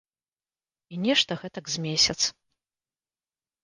[0.93, 2.19] І нешта гэтак з месяц.